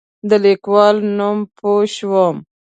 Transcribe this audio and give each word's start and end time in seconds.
د 0.29 0.31
لیکوال 0.45 0.95
نوم 1.17 1.37
پوه 1.57 1.83
شوم. 1.95 2.35